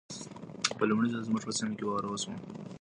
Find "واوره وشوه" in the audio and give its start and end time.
1.85-2.35